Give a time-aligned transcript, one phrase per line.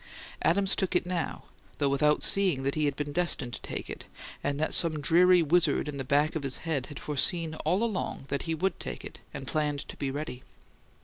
[0.41, 1.43] Adams took it now,
[1.77, 4.05] though without seeing that he had been destined to take it,
[4.43, 8.25] and that some dreary wizard in the back of his head had foreseen all along
[8.29, 10.41] that he would take it, and planned to be ready.